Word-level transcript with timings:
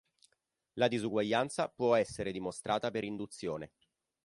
La 0.79 0.87
disuguaglianza 0.87 1.69
può 1.69 1.93
essere 1.93 2.31
dimostrata 2.31 2.89
per 2.89 3.03
induzione. 3.03 3.71